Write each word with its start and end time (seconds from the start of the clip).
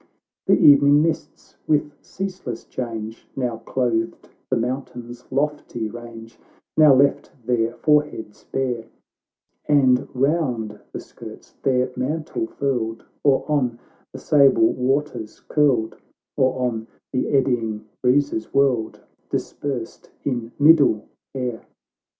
The 0.47 0.57
evening 0.57 1.03
mists, 1.03 1.57
with 1.67 1.91
ceaseless 2.01 2.65
change, 2.65 3.27
Now 3.35 3.57
clothed 3.57 4.27
the 4.49 4.55
mountains' 4.57 5.25
lofty 5.31 5.87
range, 5.89 6.39
Now 6.75 6.95
left 6.95 7.29
their 7.45 7.73
foreheads 7.75 8.43
bare, 8.45 8.85
And 9.67 10.07
round 10.15 10.79
the 10.91 10.99
skirts 10.99 11.51
their 11.61 11.91
mantle 11.95 12.47
furled, 12.47 13.05
Or 13.23 13.45
on 13.47 13.77
the 14.11 14.17
sable 14.17 14.73
waters 14.73 15.39
curled, 15.47 15.97
Or, 16.35 16.65
on 16.67 16.87
the 17.13 17.29
eddying 17.29 17.85
breezes 18.01 18.51
whirled, 18.51 19.01
Dispersed 19.29 20.09
in 20.25 20.51
middle 20.57 21.07
air. 21.35 21.61